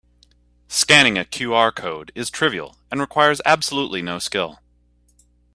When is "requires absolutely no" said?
2.99-4.17